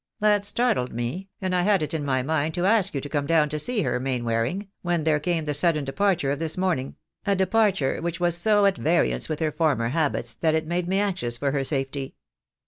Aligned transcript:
That 0.19 0.45
startled 0.45 0.91
me, 0.91 1.29
and 1.41 1.53
I 1.53 1.61
had 1.61 1.83
it 1.83 1.93
in 1.93 2.03
my 2.03 2.23
mind 2.23 2.55
to 2.55 2.65
ask 2.65 2.95
you 2.95 3.01
to 3.01 3.07
come 3.07 3.27
down 3.27 3.49
to 3.49 3.59
see 3.59 3.83
her, 3.83 3.99
Maimvaring, 3.99 4.67
when 4.81 5.03
there 5.03 5.19
came 5.19 5.45
the 5.45 5.53
sudden 5.53 5.85
departure 5.85 6.31
of 6.31 6.39
this 6.39 6.57
morning— 6.57 6.95
a 7.27 7.35
departure 7.35 8.01
which 8.01 8.19
was 8.19 8.35
so 8.35 8.65
at 8.65 8.79
variance 8.79 9.29
with 9.29 9.39
her 9.41 9.51
former 9.51 9.89
habits 9.89 10.33
that 10.33 10.55
it 10.55 10.65
made 10.65 10.87
me 10.87 10.97
anxious 10.97 11.37
for 11.37 11.51
her 11.51 11.63
safety. 11.63 12.15